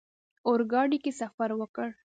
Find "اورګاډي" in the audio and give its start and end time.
0.47-0.97